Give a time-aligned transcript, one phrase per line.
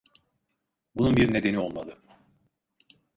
[0.95, 1.97] Bunun bir nedeni olmalı.